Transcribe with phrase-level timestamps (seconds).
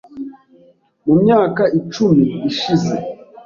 [1.05, 2.95] mu myaka icumi ishize